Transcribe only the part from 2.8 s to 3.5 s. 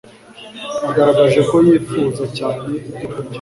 ibyokurya